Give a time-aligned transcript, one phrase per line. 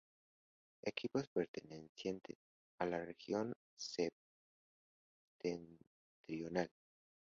[0.81, 2.35] Equipos pertenecientes
[2.79, 5.77] a la Región septentrional.